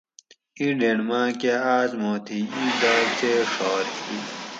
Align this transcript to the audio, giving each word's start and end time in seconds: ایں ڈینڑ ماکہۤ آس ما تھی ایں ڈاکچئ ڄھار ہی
ایں 0.59 0.73
ڈینڑ 0.79 0.99
ماکہۤ 1.09 1.57
آس 1.75 1.91
ما 2.01 2.11
تھی 2.25 2.39
ایں 2.55 2.71
ڈاکچئ 2.79 3.33
ڄھار 3.53 3.85
ہی 4.03 4.17